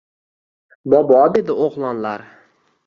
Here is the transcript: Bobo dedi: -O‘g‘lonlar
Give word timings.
Bobo 0.95 1.21
dedi: 1.37 1.59
-O‘g‘lonlar 1.67 2.27